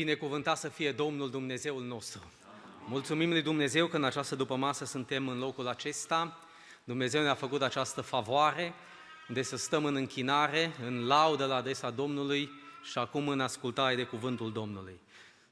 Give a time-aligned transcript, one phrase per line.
[0.00, 2.32] Binecuvântat să fie Domnul Dumnezeul nostru.
[2.86, 6.38] Mulțumim lui Dumnezeu că în această dupămasă suntem în locul acesta.
[6.84, 8.74] Dumnezeu ne-a făcut această favoare
[9.28, 12.50] de să stăm în închinare, în laudă la adresa Domnului
[12.82, 15.00] și acum în ascultare de cuvântul Domnului.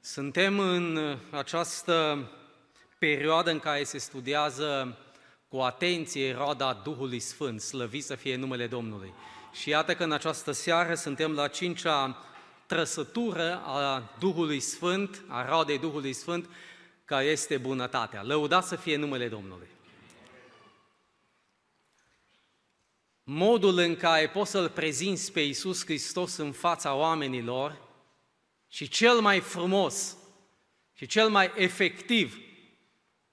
[0.01, 2.29] Suntem în această
[2.97, 4.97] perioadă în care se studiază
[5.47, 9.13] cu atenție roada Duhului Sfânt, slăvit să fie numele Domnului.
[9.53, 12.23] Și iată că în această seară suntem la cincea
[12.69, 16.49] trăsătură a Duhului Sfânt, a rodei Duhului Sfânt,
[17.05, 18.23] care este bunătatea.
[18.23, 19.67] Lăudați să fie numele Domnului.
[23.23, 27.81] Modul în care poți să-L prezinți pe Iisus Hristos în fața oamenilor
[28.67, 30.17] și cel mai frumos
[30.93, 32.37] și cel mai efectiv,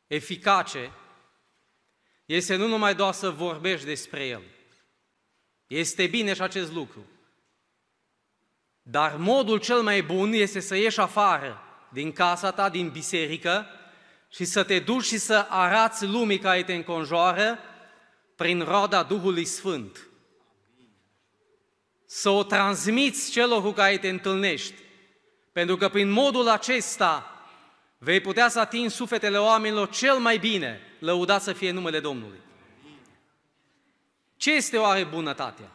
[0.07, 0.93] eficace,
[2.25, 4.43] este nu numai doar să vorbești despre El.
[5.67, 7.07] Este bine și acest lucru.
[8.89, 13.67] Dar modul cel mai bun este să ieși afară din casa ta, din biserică
[14.29, 17.59] și să te duci și să arați lumii care te înconjoară
[18.37, 20.07] prin roda Duhului Sfânt.
[22.07, 24.75] Să o transmiți celor cu care te întâlnești.
[25.53, 27.31] Pentru că prin modul acesta
[27.99, 32.41] vei putea să atingi sufletele oamenilor cel mai bine, lăudat să fie numele Domnului.
[34.37, 35.71] Ce este oare bunătatea?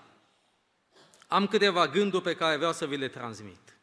[1.32, 3.78] Am câteva gânduri pe care vreau să vi le transmit.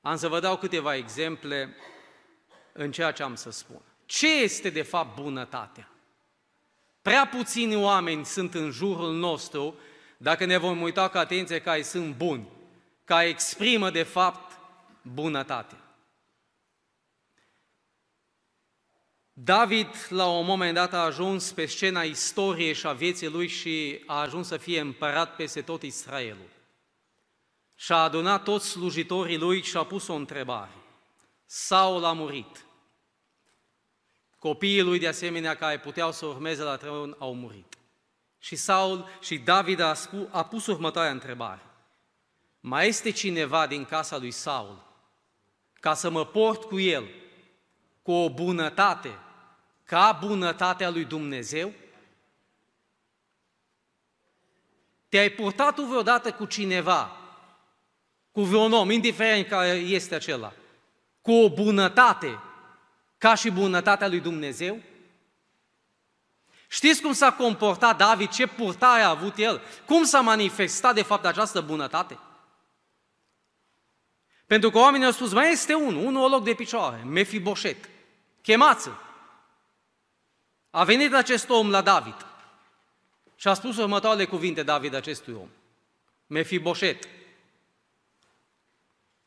[0.00, 1.76] Am să vă dau câteva exemple
[2.72, 3.80] în ceea ce am să spun.
[4.06, 5.90] Ce este de fapt bunătatea?
[7.02, 9.74] Prea puțini oameni sunt în jurul nostru,
[10.16, 12.48] dacă ne vom uita cu atenție, care sunt buni,
[13.04, 14.58] care exprimă de fapt
[15.02, 15.78] bunătatea.
[19.40, 24.02] David, la un moment dat, a ajuns pe scena istoriei și a vieții lui și
[24.06, 26.48] a ajuns să fie împărat peste tot Israelul.
[27.74, 30.72] Și a adunat toți slujitorii lui și a pus o întrebare.
[31.46, 32.64] Saul a murit.
[34.38, 37.78] Copiii lui, de asemenea, care puteau să urmeze la tron, au murit.
[38.38, 41.62] Și Saul și David a, spus, a pus următoarea întrebare.
[42.60, 44.84] Mai este cineva din casa lui Saul
[45.80, 47.08] ca să mă port cu el
[48.02, 49.18] cu o bunătate
[49.88, 51.72] ca bunătatea lui Dumnezeu?
[55.08, 57.16] Te-ai purtat tu vreodată cu cineva,
[58.32, 60.52] cu vreun om, indiferent care este acela,
[61.20, 62.40] cu o bunătate,
[63.18, 64.80] ca și bunătatea lui Dumnezeu?
[66.68, 71.24] Știți cum s-a comportat David, ce purtare a avut el, cum s-a manifestat de fapt
[71.24, 72.18] această bunătate?
[74.46, 77.88] Pentru că oamenii au spus, mai este unul, unul o loc de picioare, Mefiboset,
[78.42, 79.06] chemați-l.
[80.70, 82.26] A venit acest om la David
[83.36, 85.48] și a spus următoarele cuvinte David acestui om.
[86.26, 87.08] Mefiboset,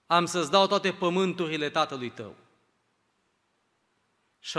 [0.06, 2.36] am să-ți dau toate pământurile tatălui tău
[4.40, 4.58] și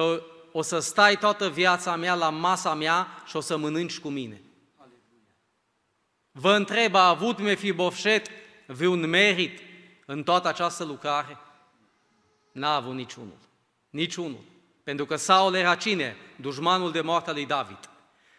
[0.52, 4.42] o să stai toată viața mea la masa mea și o să mănânci cu mine.
[6.30, 8.28] Vă întreb, a avut Mefiboset
[8.66, 9.60] vreun merit
[10.06, 11.38] în toată această lucrare?
[12.52, 13.38] N-a avut niciunul.
[13.90, 14.44] Niciunul.
[14.84, 16.16] Pentru că Saul era cine?
[16.36, 17.78] Dușmanul de moarte lui David.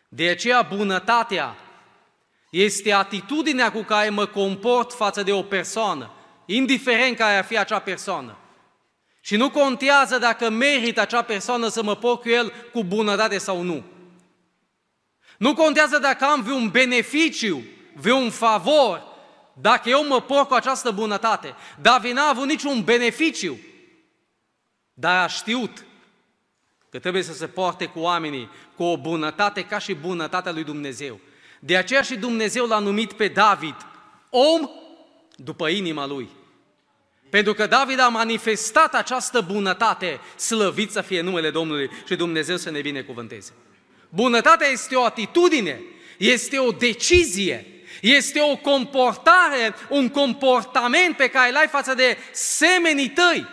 [0.09, 1.56] De aceea bunătatea
[2.50, 6.12] este atitudinea cu care mă comport față de o persoană,
[6.46, 8.38] indiferent care ar fi acea persoană.
[9.22, 13.62] Și nu contează dacă merită acea persoană să mă port cu el cu bunătate sau
[13.62, 13.84] nu.
[15.38, 17.64] Nu contează dacă am vreun beneficiu,
[17.96, 19.04] vreun favor,
[19.54, 21.56] dacă eu mă port cu această bunătate.
[21.81, 23.58] David n-a avut niciun beneficiu,
[24.94, 25.86] dar a știut
[26.94, 31.20] că trebuie să se poarte cu oamenii cu o bunătate ca și bunătatea lui Dumnezeu.
[31.59, 33.76] De aceea și Dumnezeu l-a numit pe David
[34.30, 34.70] om
[35.36, 36.30] după inima lui.
[37.30, 42.70] Pentru că David a manifestat această bunătate, slăvit să fie numele Domnului și Dumnezeu să
[42.70, 43.54] ne binecuvânteze.
[44.10, 45.81] Bunătatea este o atitudine,
[46.18, 47.68] este o decizie,
[48.01, 53.48] este o comportare, un comportament pe care îl ai față de semenii tăi.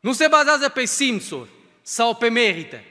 [0.00, 1.48] Nu se bazează pe simțuri
[1.82, 2.84] sau pe merite,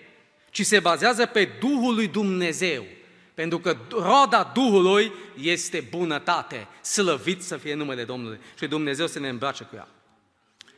[0.49, 2.85] ci se bazează pe Duhul lui Dumnezeu.
[3.33, 5.11] Pentru că roda Duhului
[5.41, 9.87] este bunătate, slăvit să fie numele Domnului și Dumnezeu să ne îmbrace cu ea.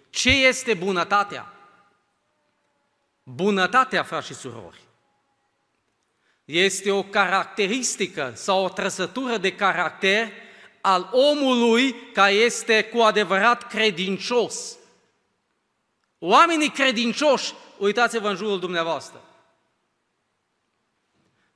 [0.10, 1.54] Ce este bunătatea?
[3.24, 4.82] Bunătatea, frați și surori,
[6.46, 10.32] este o caracteristică sau o trăsătură de caracter
[10.82, 14.78] al omului care este cu adevărat credincios.
[16.24, 19.22] Oamenii credincioși, uitați-vă în jurul dumneavoastră,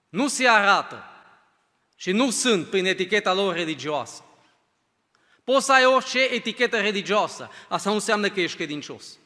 [0.09, 1.03] nu se arată
[1.95, 4.23] și nu sunt prin eticheta lor religioasă.
[5.43, 9.17] Poți să ai orice etichetă religioasă, asta nu înseamnă că ești credincios.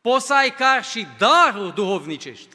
[0.00, 2.48] Poți să ai chiar și daruri duhovnicești,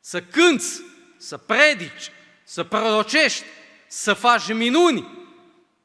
[0.00, 0.82] să cânți,
[1.16, 2.10] să predici,
[2.44, 3.44] să prorocești,
[3.86, 5.28] să faci minuni.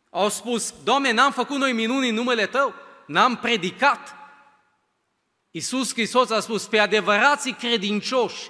[0.10, 2.74] Au spus, Doamne, n-am făcut noi minuni în numele Tău,
[3.06, 4.21] n-am predicat.
[5.52, 8.50] Iisus Hristos a spus, pe adevărații credincioși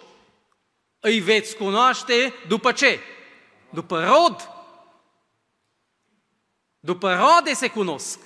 [1.00, 3.00] îi veți cunoaște după ce?
[3.70, 4.50] După rod.
[6.80, 8.20] După rode se cunosc.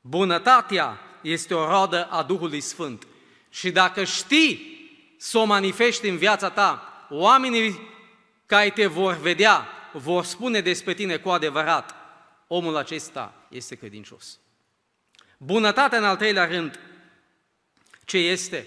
[0.00, 3.06] Bunătatea este o rodă a Duhului Sfânt.
[3.48, 4.72] Și dacă știi
[5.18, 7.80] să o manifesti în viața ta, oamenii
[8.46, 11.94] care te vor vedea, vor spune despre tine cu adevărat,
[12.46, 14.38] omul acesta este credincios.
[15.44, 16.78] Bunătatea, în al treilea rând,
[18.04, 18.66] ce este?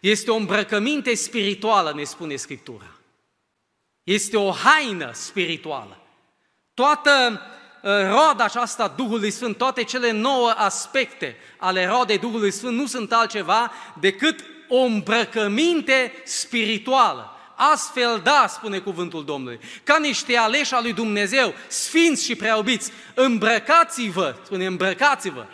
[0.00, 2.90] Este o îmbrăcăminte spirituală, ne spune Scriptura.
[4.02, 6.00] Este o haină spirituală.
[6.74, 7.10] Toată
[7.82, 13.12] uh, roada aceasta Duhului Sfânt, toate cele nouă aspecte ale rodei Duhului Sfânt nu sunt
[13.12, 17.30] altceva decât o îmbrăcăminte spirituală.
[17.54, 24.36] Astfel da, spune cuvântul Domnului, ca niște aleși al lui Dumnezeu, sfinți și preobiți, îmbrăcați-vă,
[24.44, 25.46] spune îmbrăcați-vă,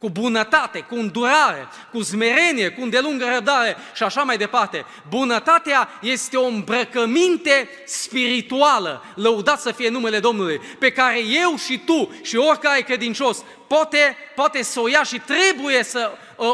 [0.00, 4.84] cu bunătate, cu îndurare, cu smerenie, cu îndelungă răbdare și așa mai departe.
[5.08, 12.10] Bunătatea este o îmbrăcăminte spirituală, lăudat să fie numele Domnului, pe care eu și tu
[12.22, 16.10] și oricare credincios poate, poate să o ia și trebuie să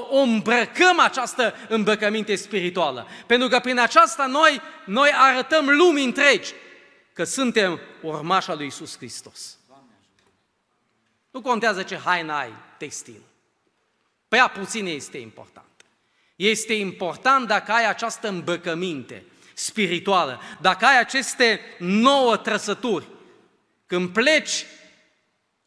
[0.08, 3.06] o îmbrăcăm această îmbrăcăminte spirituală.
[3.26, 6.52] Pentru că prin aceasta noi, noi arătăm lumii întregi
[7.12, 9.58] că suntem urmașa lui Isus Hristos.
[11.30, 13.20] Nu contează ce haină ai textil.
[14.36, 15.66] Prea puțin este important.
[16.36, 19.24] Este important dacă ai această îmbăcăminte
[19.54, 23.06] spirituală, dacă ai aceste nouă trăsături.
[23.86, 24.66] Când pleci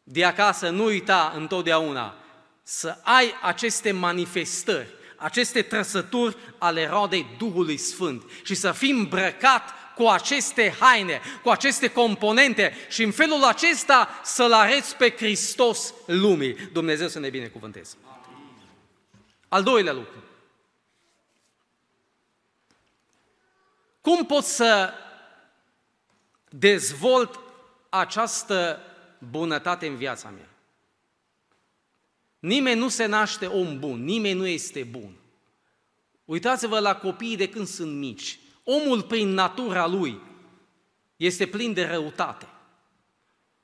[0.02, 2.14] de acasă, nu uita întotdeauna
[2.62, 10.06] să ai aceste manifestări, aceste trăsături ale rodei Duhului Sfânt și să fii îmbrăcat cu
[10.06, 16.56] aceste haine, cu aceste componente și în felul acesta să-L arăți pe Hristos lumii.
[16.72, 17.96] Dumnezeu să ne binecuvânteze.
[19.50, 20.22] Al doilea lucru.
[24.00, 24.92] Cum pot să
[26.48, 27.40] dezvolt
[27.88, 28.80] această
[29.18, 30.48] bunătate în viața mea?
[32.38, 35.16] Nimeni nu se naște om bun, nimeni nu este bun.
[36.24, 38.38] Uitați-vă la copiii de când sunt mici.
[38.64, 40.20] Omul prin natura lui
[41.16, 42.48] este plin de răutate.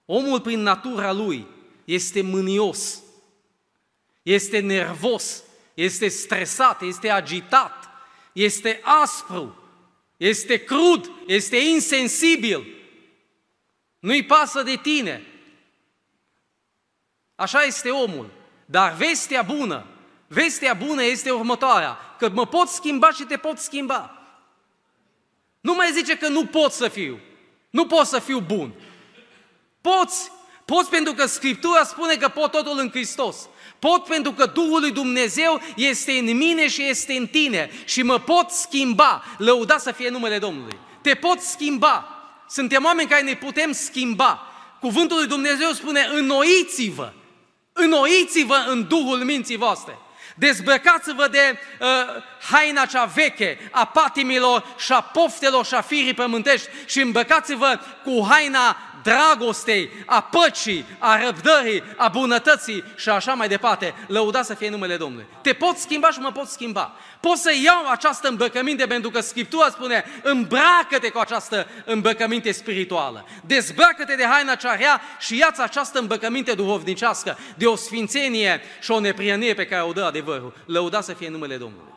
[0.04, 1.46] Omul prin natura lui
[1.84, 3.02] este mânios,
[4.22, 5.42] este nervos,
[5.76, 7.88] este stresat, este agitat,
[8.32, 9.56] este aspru,
[10.16, 12.66] este crud, este insensibil.
[13.98, 15.26] Nu-i pasă de tine.
[17.34, 18.30] Așa este omul.
[18.64, 19.86] Dar vestea bună,
[20.26, 24.22] vestea bună este următoarea, că mă pot schimba și te pot schimba.
[25.60, 27.20] Nu mai zice că nu pot să fiu,
[27.70, 28.72] nu pot să fiu bun.
[29.80, 30.30] Poți,
[30.64, 33.48] poți pentru că Scriptura spune că pot totul în Hristos.
[33.78, 38.18] Pot pentru că Duhul lui Dumnezeu este în mine și este în tine și mă
[38.18, 39.24] pot schimba.
[39.38, 40.78] Lăuda să fie numele Domnului.
[41.00, 42.08] Te pot schimba.
[42.48, 44.40] Suntem oameni care ne putem schimba.
[44.80, 47.12] Cuvântul lui Dumnezeu spune, înnoiți-vă,
[47.72, 49.98] înnoiți-vă în Duhul minții voastre.
[50.34, 51.86] Dezbrăcați-vă de uh,
[52.50, 58.26] haina cea veche a patimilor și a poftelor și a firii pământești și îmbrăcați-vă cu
[58.28, 63.94] haina dragostei, a păcii, a răbdării, a bunătății și așa mai departe.
[64.06, 65.26] Lăuda să fie numele Domnului.
[65.42, 66.92] Te pot schimba și mă pot schimba.
[67.20, 73.26] Pot să iau această îmbrăcăminte pentru că Scriptura spune îmbracă-te cu această îmbrăcăminte spirituală.
[73.44, 79.00] Dezbracă-te de haina cea rea și ia această îmbrăcăminte duhovnicească de o sfințenie și o
[79.00, 80.54] neprienie pe care o dă adevărul.
[80.66, 81.94] Lăuda să fie numele Domnului.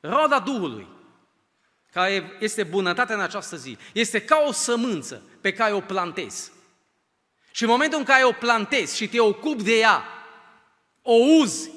[0.00, 0.93] Roda Duhului
[1.94, 6.52] care este bunătatea în această zi, este ca o sămânță pe care o plantezi.
[7.50, 10.04] Și în momentul în care o plantezi și te ocupi de ea,
[11.02, 11.70] o uzi,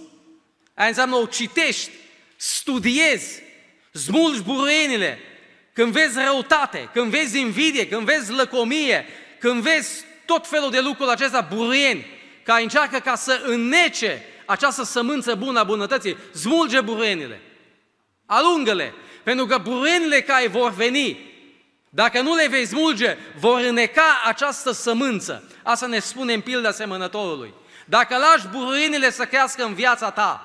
[0.74, 1.91] aia înseamnă o citești,
[2.36, 3.41] studiezi,
[3.91, 5.19] smulgi buruienile,
[5.74, 9.05] când vezi răutate, când vezi invidie, când vezi lăcomie,
[9.39, 12.05] când vezi tot felul de lucruri acestea buruieni,
[12.43, 17.41] care încearcă ca să înnece această sămânță bună a bunătății, smulge buruienile,
[18.25, 18.93] alungă-le,
[19.27, 21.19] pentru că buruienile care vor veni,
[21.89, 25.43] dacă nu le vei smulge, vor îneca această sămânță.
[25.63, 27.53] Asta ne spune în pilda semănătorului.
[27.86, 30.41] Dacă lași buruienile să crească în viața ta,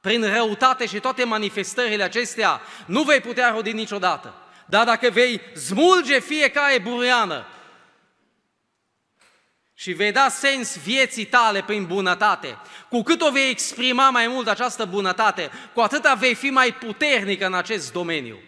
[0.00, 4.34] prin răutate și toate manifestările acestea, nu vei putea rodi niciodată.
[4.66, 7.46] Dar dacă vei smulge fiecare buruiană,
[9.82, 12.58] și vei da sens vieții tale prin bunătate.
[12.88, 17.42] Cu cât o vei exprima mai mult această bunătate, cu atâta vei fi mai puternic
[17.42, 18.38] în acest domeniu.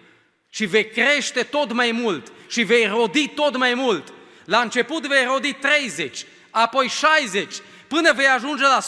[0.51, 4.13] Și vei crește tot mai mult și vei rodi tot mai mult.
[4.45, 7.55] La început vei rodi 30, apoi 60,
[7.89, 8.81] până vei ajunge la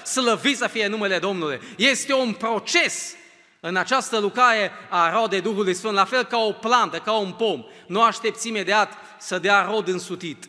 [0.00, 1.60] 100%, slăvit să fie numele Domnului.
[1.76, 3.14] Este un proces
[3.60, 7.64] în această lucrare a rode Duhului Sfânt, la fel ca o plantă, ca un pom.
[7.86, 10.48] Nu aștepți imediat să dea rod însutit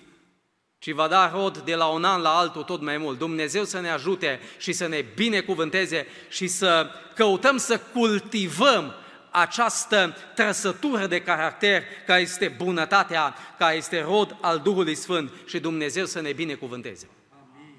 [0.80, 3.18] ci va da rod de la un an la altul tot mai mult.
[3.18, 8.94] Dumnezeu să ne ajute și să ne binecuvânteze și să căutăm să cultivăm
[9.32, 16.06] această trăsătură de caracter care este bunătatea, care este rod al Duhului Sfânt și Dumnezeu
[16.06, 17.10] să ne binecuvânteze.
[17.30, 17.76] Amin.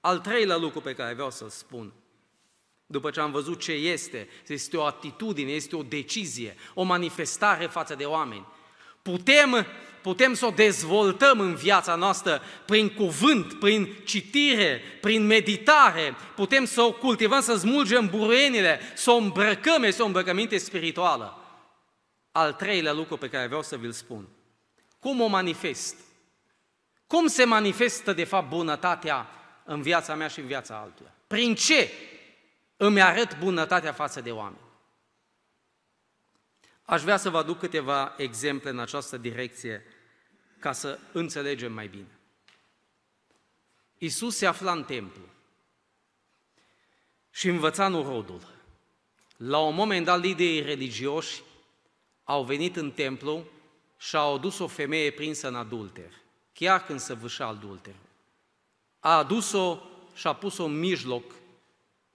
[0.00, 1.92] Al treilea lucru pe care vreau să-l spun,
[2.86, 7.94] după ce am văzut ce este, este o atitudine, este o decizie, o manifestare față
[7.94, 8.46] de oameni.
[9.02, 9.66] Putem
[10.02, 16.80] putem să o dezvoltăm în viața noastră prin cuvânt, prin citire, prin meditare, putem să
[16.80, 21.38] o cultivăm, să smulgem buruienile, să o îmbrăcăm, este o îmbrăcăminte spirituală.
[22.32, 24.28] Al treilea lucru pe care vreau să vi-l spun.
[25.00, 25.96] Cum o manifest?
[27.06, 29.26] Cum se manifestă, de fapt, bunătatea
[29.64, 31.14] în viața mea și în viața altuia?
[31.26, 31.90] Prin ce
[32.76, 34.67] îmi arăt bunătatea față de oameni?
[36.90, 39.84] Aș vrea să vă aduc câteva exemple în această direcție
[40.58, 42.18] ca să înțelegem mai bine.
[43.98, 45.22] Isus se afla în templu
[47.30, 48.40] și învăța norodul.
[49.36, 51.42] La un moment dat, liderii religioși
[52.24, 53.44] au venit în templu
[53.96, 56.12] și au adus o femeie prinsă în adulter,
[56.52, 57.94] chiar când se vâșea adulter.
[59.00, 59.82] A adus-o
[60.14, 61.34] și a pus-o în mijloc,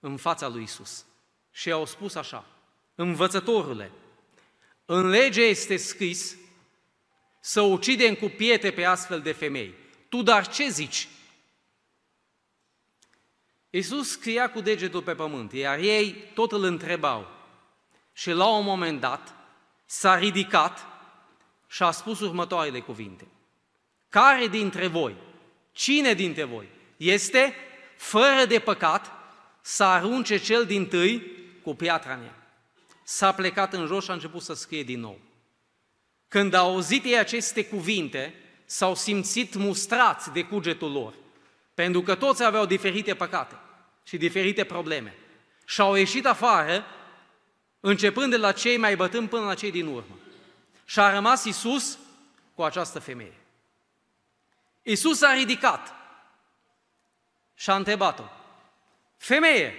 [0.00, 1.04] în fața lui Isus.
[1.50, 2.44] Și au spus așa,
[2.94, 3.90] învățătorule,
[4.84, 6.36] în lege este scris
[7.40, 9.74] să ucidem cu pietre pe astfel de femei.
[10.08, 11.08] Tu dar ce zici?
[13.70, 17.26] Iisus scria cu degetul pe pământ, iar ei tot îl întrebau.
[18.12, 19.34] Și la un moment dat
[19.86, 20.86] s-a ridicat
[21.66, 23.26] și a spus următoarele cuvinte.
[24.08, 25.14] Care dintre voi,
[25.72, 27.54] cine dintre voi este
[27.96, 29.10] fără de păcat
[29.60, 31.22] să arunce cel din tâi
[31.62, 32.43] cu piatra în ea?
[33.04, 35.18] S-a plecat în jos și a început să scrie din nou.
[36.28, 38.34] Când au auzit ei aceste cuvinte,
[38.64, 41.14] s-au simțit mustrați de cugetul lor,
[41.74, 43.56] pentru că toți aveau diferite păcate
[44.02, 45.14] și diferite probleme.
[45.64, 46.84] Și au ieșit afară,
[47.80, 50.18] începând de la cei mai bătâni până la cei din urmă.
[50.84, 51.98] Și a rămas Isus
[52.54, 53.38] cu această femeie.
[54.82, 55.94] Isus a ridicat
[57.54, 58.24] și a întrebat-o,
[59.24, 59.74] Femeie,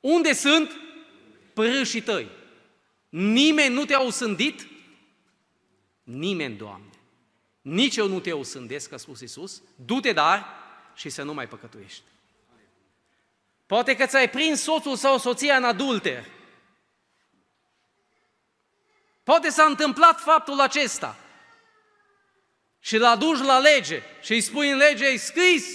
[0.00, 0.70] unde sunt
[1.60, 2.28] părâșii tăi?
[3.08, 4.66] Nimeni nu te-a usândit?
[6.02, 6.90] Nimeni, Doamne.
[7.60, 10.46] Nici eu nu te osândesc, a spus Iisus, du-te dar
[10.94, 12.02] și să nu mai păcătuiești.
[13.66, 16.26] Poate că ți-ai prins soțul sau soția în adulter.
[19.22, 21.18] Poate s-a întâmplat faptul acesta.
[22.78, 25.66] Și l aduci la lege și îi spui în lege, ai scris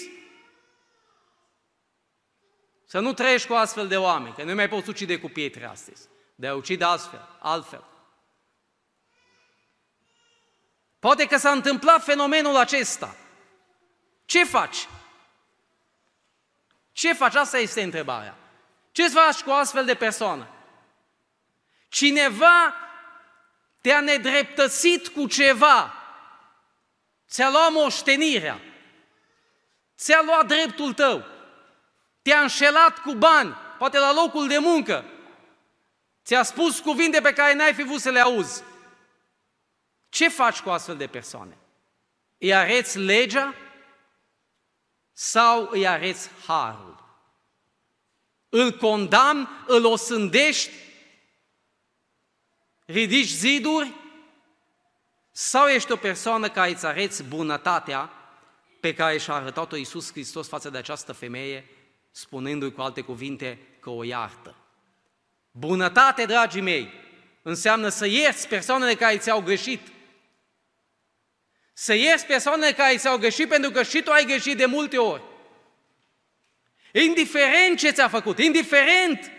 [2.95, 6.07] să nu trăiești cu astfel de oameni, că nu mai poți ucide cu pietre astăzi,
[6.35, 7.83] de a ucide altfel, altfel.
[10.99, 13.15] Poate că s-a întâmplat fenomenul acesta.
[14.25, 14.87] Ce faci?
[16.91, 17.35] Ce faci?
[17.35, 18.37] Asta este întrebarea.
[18.91, 20.47] Ce faci cu astfel de persoană?
[21.89, 22.73] Cineva
[23.81, 25.93] te-a nedreptățit cu ceva,
[27.29, 28.59] ți-a luat moștenirea,
[29.97, 31.34] ți-a luat dreptul tău,
[32.25, 35.05] te-a înșelat cu bani, poate la locul de muncă,
[36.23, 38.63] ți-a spus cuvinte pe care n-ai fi vrut să le auzi.
[40.09, 41.57] Ce faci cu astfel de persoane?
[42.37, 43.55] Îi areți legea
[45.13, 47.03] sau îi areți harul?
[48.49, 50.71] Îl condamn, îl osândești,
[52.85, 53.93] ridici ziduri
[55.31, 58.11] sau ești o persoană care îți areți bunătatea
[58.79, 61.69] pe care și-a arătat-o Iisus Hristos față de această femeie,
[62.15, 64.55] spunându-i cu alte cuvinte că o iartă.
[65.51, 66.91] Bunătate, dragii mei,
[67.41, 69.81] înseamnă să ierți persoanele care ți-au greșit,
[71.73, 75.21] să ierți persoanele care ți-au greșit pentru că și tu ai greșit de multe ori.
[76.93, 79.31] Indiferent ce ți-a făcut, indiferent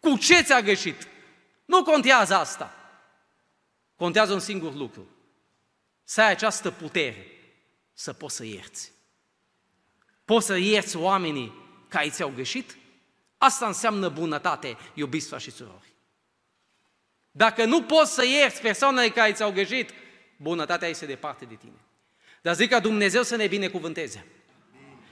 [0.00, 1.08] cu ce ți-a greșit.
[1.64, 2.76] Nu contează asta.
[3.96, 5.08] Contează un singur lucru.
[6.04, 7.26] Să ai această putere
[7.92, 8.92] să poți să ierți.
[10.24, 11.61] Poți să ierți oamenii
[11.92, 12.76] care ți-au greșit?
[13.38, 15.92] Asta înseamnă bunătate, iubiți și surori.
[17.30, 19.90] Dacă nu poți să ierți persoanele care ți-au greșit,
[20.36, 21.80] bunătatea este departe de tine.
[22.42, 24.26] Dar zic ca Dumnezeu să ne binecuvânteze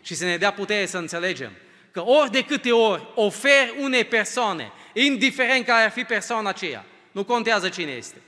[0.03, 1.53] și să ne dea putere să înțelegem
[1.91, 7.25] că ori de câte ori ofer unei persoane, indiferent care ar fi persoana aceea, nu
[7.25, 8.23] contează cine este,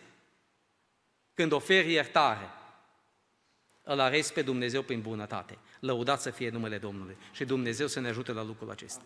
[1.34, 2.50] când oferi iertare,
[3.82, 5.58] îl arezi pe Dumnezeu prin bunătate.
[5.80, 9.02] Lăudat să fie numele Domnului și Dumnezeu să ne ajute la lucrul acesta.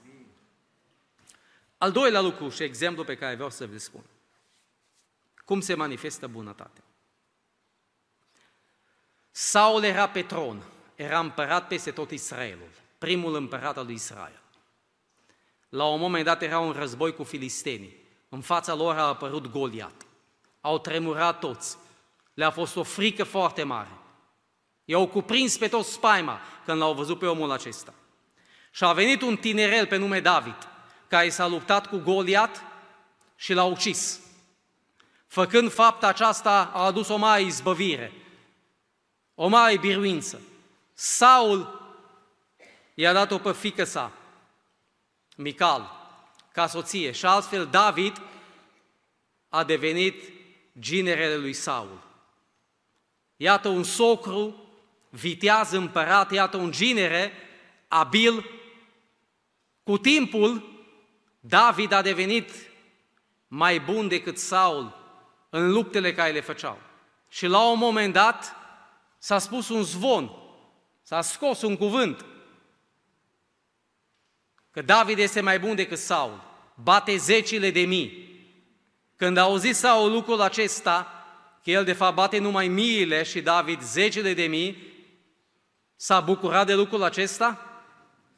[1.79, 4.05] Al doilea lucru și exemplu pe care vreau să vă spun.
[5.45, 6.85] Cum se manifestă bunătatea?
[9.31, 10.63] Saul era pe tron,
[10.95, 14.41] era împărat peste tot Israelul, primul împărat al lui Israel.
[15.69, 18.05] La un moment dat era un război cu filistenii.
[18.29, 20.07] În fața lor a apărut Goliat.
[20.61, 21.77] Au tremurat toți.
[22.35, 23.91] Le-a fost o frică foarte mare.
[24.89, 27.95] I-au cuprins pe toți spaima când l-au văzut pe omul acesta.
[28.71, 30.69] Și a venit un tinerel pe nume David,
[31.09, 32.63] care s-a luptat cu Goliat
[33.37, 34.21] și l-a ucis.
[35.27, 38.13] Făcând fapta aceasta, a adus o mare izbăvire,
[39.35, 40.41] o mare biruință.
[40.95, 41.81] Saul
[42.95, 44.13] i-a dat-o pe fică sa,
[45.37, 45.91] Mical,
[46.53, 48.23] ca soție, și altfel David
[49.49, 50.23] a devenit
[50.79, 52.03] ginerele lui Saul.
[53.37, 54.66] Iată un socru,
[55.17, 57.33] viteaz împărat, iată un ginere
[57.89, 58.51] abil.
[59.83, 60.75] Cu timpul,
[61.41, 62.51] David a devenit
[63.49, 64.95] mai bun decât Saul
[65.51, 66.79] în luptele care le făceau.
[67.29, 68.57] Și la un moment dat
[69.19, 70.31] s-a spus un zvon,
[71.03, 72.25] s-a scos un cuvânt,
[74.71, 76.43] că David este mai bun decât Saul,
[76.83, 78.25] bate zecile de mii.
[79.17, 81.25] Când a auzit Saul lucrul acesta,
[81.63, 84.96] că el de fapt bate numai miile și David zecile de mii,
[85.97, 87.61] s-a bucurat de lucrul acesta?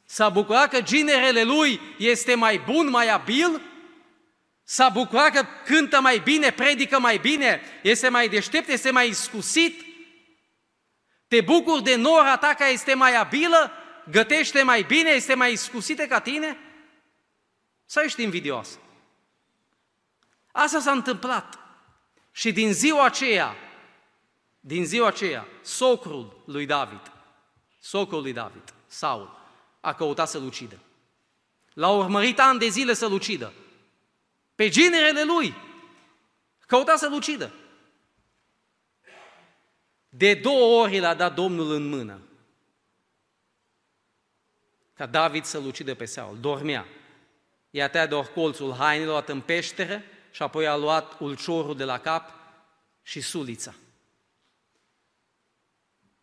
[0.05, 3.61] S-a bucurat că ginerele lui este mai bun, mai abil?
[4.63, 9.85] S-a bucurat că cântă mai bine, predică mai bine, este mai deștept, este mai iscusit?
[11.27, 13.71] Te bucuri de nora ta care este mai abilă?
[14.11, 15.09] Gătește mai bine?
[15.09, 16.57] Este mai iscusită ca tine?
[17.85, 18.79] Sau ești invidios?
[20.51, 21.59] Asta s-a întâmplat.
[22.31, 23.55] Și din ziua aceea,
[24.59, 27.11] din ziua aceea, socrul lui David,
[27.79, 29.37] socrul lui David, Saul,
[29.79, 30.79] a căutat să-l ucidă.
[31.73, 33.53] L-a urmărit ani de zile să-l ucidă.
[34.55, 35.55] Pe ginerele lui.
[36.59, 37.53] Căuta să-l ucidă.
[40.09, 42.19] De două ori l-a dat Domnul în mână.
[44.93, 46.39] Ca David să-l ucidă pe Saul.
[46.39, 46.85] Dormea.
[47.69, 51.99] I-a tăiat de colțul hainelor, a în peșteră și apoi a luat ulciorul de la
[51.99, 52.31] cap
[53.01, 53.73] și sulița.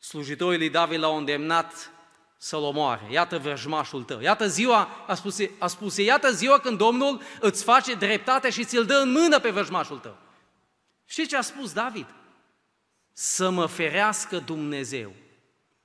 [0.06, 1.90] Slujitorii lui David l-au îndemnat
[2.36, 3.06] să-l omoare.
[3.10, 4.20] Iată vrăjmașul tău.
[4.20, 8.84] Iată ziua, a spus, a spus, iată ziua când Domnul îți face dreptate și ți-l
[8.84, 10.16] dă în mână pe vrăjmașul tău.
[11.06, 12.06] Și ce a spus David?
[13.12, 15.12] Să mă ferească Dumnezeu.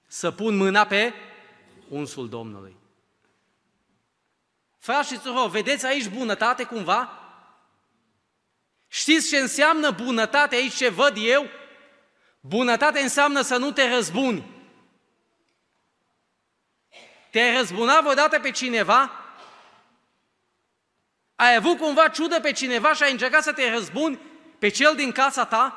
[0.08, 1.14] Să pun mâna pe
[1.88, 2.76] unsul Domnului.
[4.78, 7.10] Frați și surori, vedeți aici bunătate cumva?
[8.88, 11.46] Știți ce înseamnă bunătate aici ce văd eu?
[12.42, 14.46] Bunătate înseamnă să nu te răzbuni.
[17.30, 19.12] Te-ai răzbunat vreodată pe cineva?
[21.36, 24.20] Ai avut cumva ciudă pe cineva și ai încercat să te răzbuni
[24.60, 25.76] pe cel din casa ta?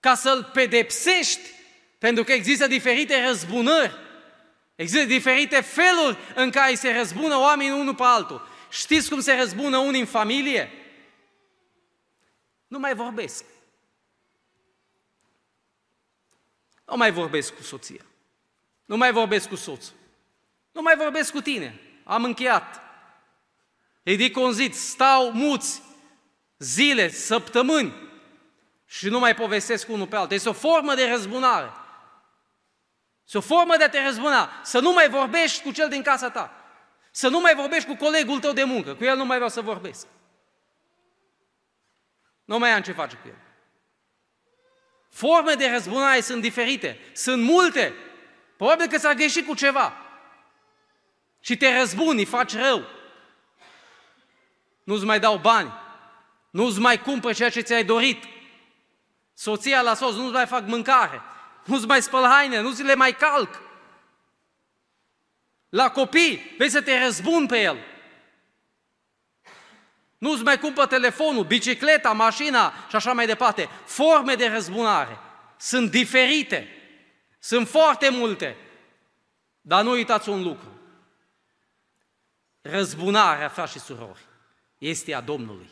[0.00, 1.50] Ca să-l pedepsești,
[1.98, 3.94] pentru că există diferite răzbunări.
[4.74, 8.48] Există diferite feluri în care se răzbună oamenii unul pe altul.
[8.70, 10.70] Știți cum se răzbună unii în familie?
[12.66, 13.44] Nu mai vorbesc.
[16.84, 18.04] Nu mai vorbesc cu soția.
[18.84, 19.94] Nu mai vorbesc cu soțul.
[20.72, 21.80] Nu mai vorbesc cu tine.
[22.04, 22.80] Am încheiat.
[24.02, 25.82] Ridic un zid, stau muți,
[26.58, 27.94] zile, săptămâni
[28.86, 30.36] și nu mai povestesc unul pe altul.
[30.36, 31.72] Este o formă de răzbunare.
[33.24, 34.50] Este o formă de a te răzbuna.
[34.62, 36.52] Să nu mai vorbești cu cel din casa ta.
[37.10, 38.94] Să nu mai vorbești cu colegul tău de muncă.
[38.94, 40.06] Cu el nu mai vreau să vorbesc.
[42.44, 43.36] Nu mai am ce face cu el.
[45.12, 46.98] Forme de răzbunare sunt diferite.
[47.12, 47.94] Sunt multe.
[48.56, 49.96] Probabil că ți-a greșit cu ceva.
[51.40, 52.84] Și te răzbuni, îi faci rău.
[54.84, 55.72] Nu-ți mai dau bani.
[56.50, 58.24] Nu-ți mai cumpăr ceea ce ți-ai dorit.
[59.34, 61.22] Soția la soț nu-ți mai fac mâncare.
[61.64, 63.60] Nu-ți mai spăl haine, nu ți le mai calc.
[65.68, 67.78] La copii, vei să te răzbun pe el.
[70.22, 73.68] Nu-ți mai cumpă telefonul, bicicleta, mașina și așa mai departe.
[73.84, 75.18] Forme de răzbunare
[75.56, 76.68] sunt diferite.
[77.38, 78.56] Sunt foarte multe.
[79.60, 80.80] Dar nu uitați un lucru.
[82.60, 84.20] Răzbunarea, frați și surori,
[84.78, 85.70] este a Domnului.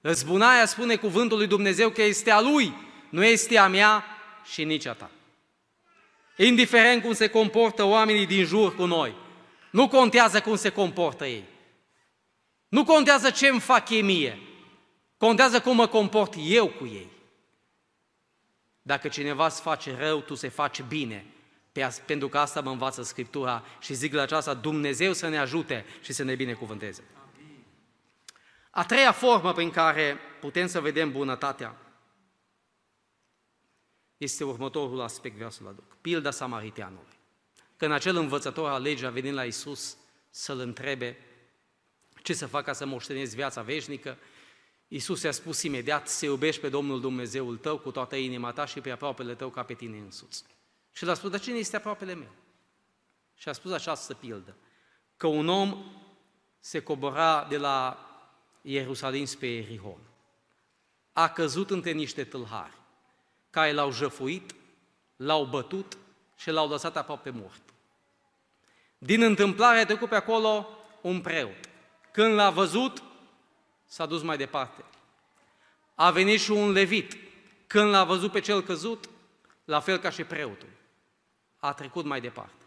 [0.00, 2.74] Răzbunarea spune cuvântul lui Dumnezeu că este a Lui,
[3.10, 4.04] nu este a mea,
[4.44, 5.10] și nici a ta.
[6.36, 9.14] Indiferent cum se comportă oamenii din jur cu noi,
[9.70, 11.54] nu contează cum se comportă ei.
[12.68, 14.38] Nu contează ce îmi fac ei mie.
[15.16, 17.10] Contează cum mă comport eu cu ei.
[18.82, 21.26] Dacă cineva îți face rău, tu se faci bine.
[22.06, 26.12] Pentru că asta mă învață Scriptura și zic la aceasta, Dumnezeu să ne ajute și
[26.12, 27.04] să ne binecuvânteze.
[28.70, 31.76] A treia formă prin care putem să vedem bunătatea
[34.16, 35.96] este următorul aspect, vreau să-l aduc.
[36.00, 37.18] Pilda samariteanului.
[37.76, 39.96] Când acel învățător al legii a venit la Isus
[40.30, 41.18] să-l întrebe
[42.26, 44.18] ce să fac ca să moștenesc viața veșnică,
[44.88, 48.80] Isus i-a spus imediat, să iubești pe Domnul Dumnezeul tău cu toată inima ta și
[48.80, 50.44] pe aproapele tău ca pe tine însuți.
[50.92, 52.32] Și l-a spus, dar cine este aproapele meu?
[53.34, 54.56] Și a spus această pildă,
[55.16, 55.84] că un om
[56.58, 58.06] se cobora de la
[58.62, 60.00] Ierusalim spre Erihon.
[61.12, 62.78] A căzut între niște tâlhari,
[63.50, 64.54] care l-au jăfuit,
[65.16, 65.98] l-au bătut
[66.36, 67.62] și l-au lăsat aproape mort.
[68.98, 70.68] Din întâmplare a trecut pe acolo
[71.00, 71.74] un preot.
[72.16, 73.02] Când l-a văzut,
[73.86, 74.84] s-a dus mai departe.
[75.94, 77.16] A venit și un levit.
[77.66, 79.08] Când l-a văzut pe cel căzut,
[79.64, 80.68] la fel ca și preotul,
[81.56, 82.64] a trecut mai departe.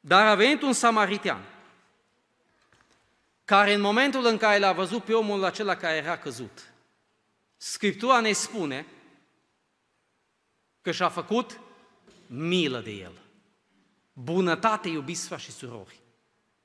[0.00, 1.44] Dar a venit un samaritean,
[3.44, 6.72] care în momentul în care l-a văzut pe omul acela care era căzut,
[7.56, 8.86] Scriptura ne spune
[10.80, 11.60] că și-a făcut
[12.26, 13.20] milă de el.
[14.12, 16.00] Bunătate, iubiți frați și surori,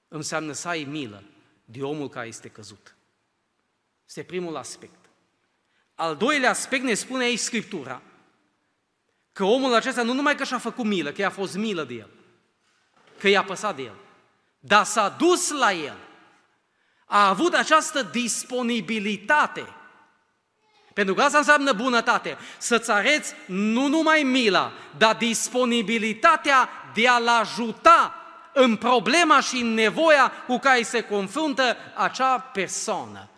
[0.08, 1.24] înseamnă să ai milă
[1.70, 2.96] de omul care este căzut.
[4.06, 5.10] Este primul aspect.
[5.96, 8.02] Al doilea aspect ne spune aici Scriptura
[9.32, 12.10] că omul acesta nu numai că și-a făcut milă, că i-a fost milă de el,
[13.20, 13.96] că i-a păsat de el,
[14.60, 15.98] dar s-a dus la el.
[17.06, 19.68] A avut această disponibilitate.
[20.94, 22.38] Pentru că asta înseamnă bunătate.
[22.58, 28.27] Să-ți arăți nu numai mila, dar disponibilitatea de a-l ajuta
[28.58, 33.30] în problema și în nevoia cu care se confruntă acea persoană.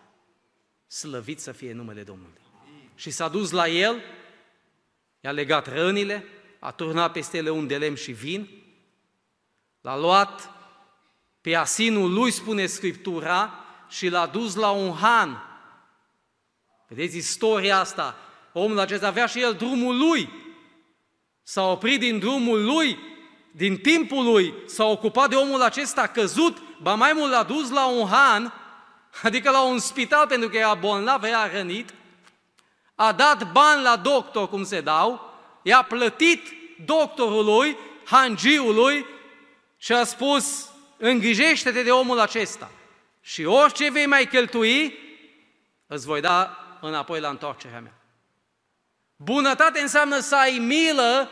[0.88, 2.42] Slăvit să fie numele Domnului.
[2.96, 4.02] Și s-a dus la el,
[5.20, 6.26] i-a legat rănile,
[6.60, 8.50] a turnat peste ele un de lemn și vin,
[9.82, 10.50] l-a luat
[11.42, 13.54] pe asinul lui, spune Scriptura,
[13.90, 15.44] și l-a dus la un han.
[16.88, 18.16] Vedeți istoria asta.
[18.54, 20.30] Omul acesta avea și el drumul lui.
[21.44, 22.98] S-a oprit din drumul lui,
[23.52, 27.88] din timpul lui, s-a ocupat de omul acesta căzut, ba mai mult l-a dus la
[27.88, 28.54] un han,
[29.24, 31.94] adică la un spital pentru că era bolnav, era rănit,
[32.96, 36.48] a dat bani la doctor, cum se dau, i-a plătit
[36.86, 39.06] doctorului, hangiului
[39.78, 42.72] și a spus, îngrijește-te de omul acesta
[43.22, 44.98] și orice vei mai cheltui,
[45.88, 47.94] îți voi da înapoi la întoarcerea mea.
[49.16, 51.30] Bunătate înseamnă să ai milă,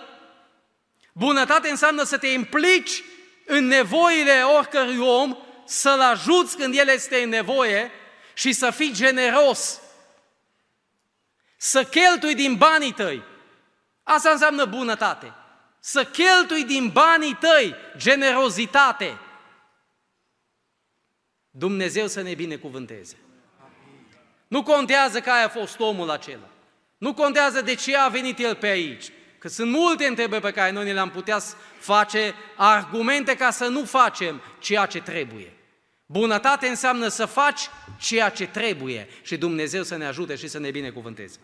[1.18, 3.04] bunătate înseamnă să te implici
[3.46, 7.92] în nevoile oricărui om, să-l ajuți când el este în nevoie
[8.34, 9.82] și să fii generos.
[11.58, 13.24] Să cheltui din banii tăi.
[14.04, 15.34] Asta înseamnă bunătate.
[15.80, 19.20] Să cheltui din banii tăi generozitate.
[21.50, 23.18] Dumnezeu să ne binecuvânteze.
[24.48, 26.50] Nu contează care a fost omul acela.
[26.98, 29.12] Nu contează de ce a venit el pe aici.
[29.48, 31.40] Că sunt multe întrebări pe care noi ne le-am putea
[31.80, 35.54] face argumente ca să nu facem ceea ce trebuie.
[36.06, 37.62] Bunătate înseamnă să faci
[38.00, 41.38] ceea ce trebuie și Dumnezeu să ne ajute și să ne binecuvânteze.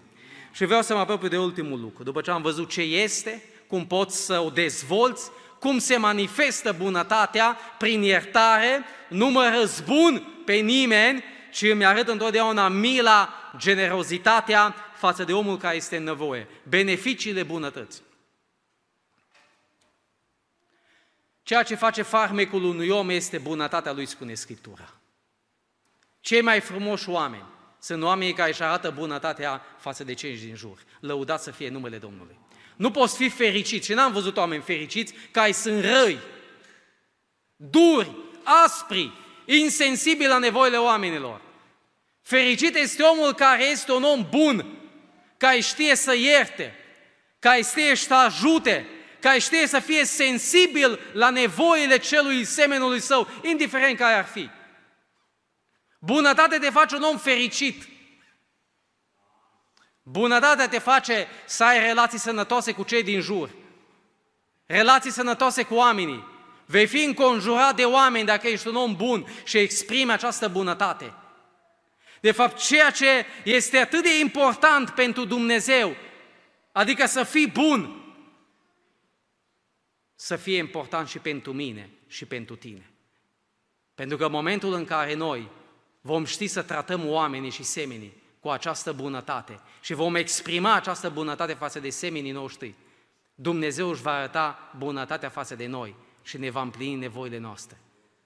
[0.52, 2.04] Și vreau să mă apropii de ultimul lucru.
[2.04, 7.58] După ce am văzut ce este, cum poți să o dezvolți, cum se manifestă bunătatea
[7.78, 15.34] prin iertare, nu mă răzbun pe nimeni, ci îmi arăt întotdeauna mila, generozitatea față de
[15.34, 18.04] omul care este în nevoie, beneficiile bunătății.
[21.44, 24.94] Ceea ce face farmecul unui om este bunătatea lui, spune Scriptura.
[26.22, 27.46] Cei mai frumoși oameni
[27.80, 30.84] sunt oamenii care își arată bunătatea față de cei din jur.
[31.00, 32.38] Lăudat să fie numele Domnului.
[32.76, 36.20] Nu poți fi fericit și n-am văzut oameni fericiți care sunt răi,
[37.56, 38.12] duri,
[38.44, 39.12] aspri,
[39.46, 41.42] insensibili la nevoile oamenilor.
[42.22, 44.78] Fericit este omul care este un om bun,
[45.44, 46.76] care știe să ierte,
[47.40, 48.88] care știe să ajute,
[49.20, 54.50] care știe să fie sensibil la nevoile celui semenului său, indiferent care ar fi.
[56.00, 57.88] Bunătatea te face un om fericit.
[60.04, 63.50] Bunătatea te face să ai relații sănătoase cu cei din jur,
[64.66, 66.28] relații sănătoase cu oamenii.
[66.66, 71.14] Vei fi înconjurat de oameni dacă ești un om bun și exprimi această bunătate.
[72.24, 75.96] De fapt, ceea ce este atât de important pentru Dumnezeu
[76.74, 78.02] Adică să fii bun.
[80.16, 82.92] Să fie important și pentru mine și pentru tine.
[83.96, 85.50] Pentru că în momentul în care noi
[86.02, 91.54] vom ști să tratăm oamenii și semenii cu această bunătate și vom exprima această bunătate
[91.54, 92.74] față de semenii noștri,
[93.36, 97.78] Dumnezeu își va arăta bunătatea față de noi și ne va împlini nevoile noastre.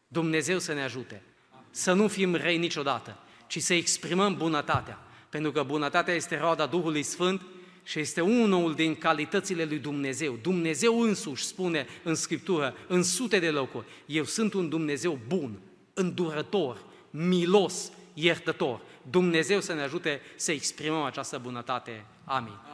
[0.08, 1.22] Dumnezeu să ne ajute
[1.70, 7.04] să nu fim răi niciodată, ci să exprimăm bunătatea, pentru că bunătatea este roada Duhului
[7.04, 7.42] Sfânt
[7.84, 10.40] și este unul din calitățile lui Dumnezeu.
[10.42, 15.60] Dumnezeu însuși spune în Scriptură, în sute de locuri, eu sunt un Dumnezeu bun,
[15.94, 18.82] îndurător, milos, iertător.
[19.10, 22.06] Dumnezeu să ne ajute să exprimăm această bunătate.
[22.24, 22.67] Amin.